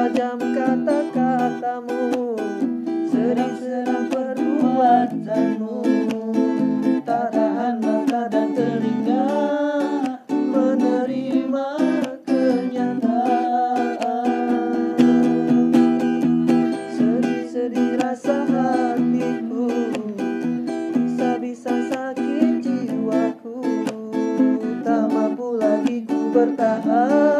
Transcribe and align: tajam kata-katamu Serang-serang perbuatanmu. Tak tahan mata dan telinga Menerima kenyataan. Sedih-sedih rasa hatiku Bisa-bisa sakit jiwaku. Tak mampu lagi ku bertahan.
tajam 0.00 0.40
kata-katamu 0.40 2.32
Serang-serang 3.12 4.08
perbuatanmu. 4.08 5.76
Tak 7.04 7.28
tahan 7.36 7.84
mata 7.84 8.24
dan 8.32 8.56
telinga 8.56 9.28
Menerima 10.32 11.68
kenyataan. 12.24 12.96
Sedih-sedih 16.96 18.00
rasa 18.00 18.48
hatiku 18.48 19.68
Bisa-bisa 20.96 21.76
sakit 21.92 22.64
jiwaku. 22.64 23.84
Tak 24.80 25.12
mampu 25.12 25.60
lagi 25.60 26.08
ku 26.08 26.32
bertahan. 26.32 27.39